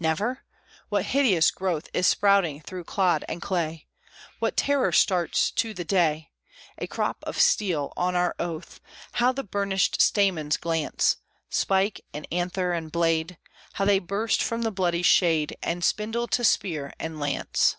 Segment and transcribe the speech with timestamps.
[0.00, 0.44] Never?
[0.88, 3.86] what hideous growth Is sprouting through clod and clay?
[4.38, 6.30] What Terror starts to the day?
[6.78, 8.80] A crop of steel, on our oath!
[9.12, 11.18] How the burnished stamens glance!
[11.50, 13.36] Spike, and anther, and blade,
[13.74, 17.76] How they burst from the bloody shade, And spindle to spear and lance!